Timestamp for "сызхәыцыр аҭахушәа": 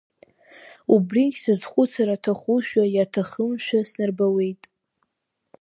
1.43-2.83